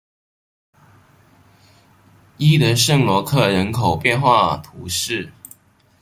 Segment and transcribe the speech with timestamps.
[2.37, 5.31] 伊德圣罗克人口变化图示